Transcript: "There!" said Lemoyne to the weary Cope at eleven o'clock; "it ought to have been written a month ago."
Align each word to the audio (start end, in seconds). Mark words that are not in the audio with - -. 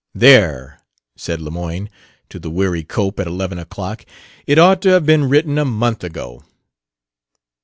"There!" 0.15 0.79
said 1.15 1.41
Lemoyne 1.41 1.87
to 2.29 2.39
the 2.39 2.49
weary 2.49 2.83
Cope 2.83 3.19
at 3.19 3.27
eleven 3.27 3.59
o'clock; 3.59 4.03
"it 4.47 4.57
ought 4.57 4.81
to 4.81 4.89
have 4.89 5.05
been 5.05 5.29
written 5.29 5.59
a 5.59 5.63
month 5.65 6.03
ago." 6.03 6.41